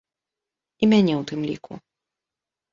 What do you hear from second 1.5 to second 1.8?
ліку.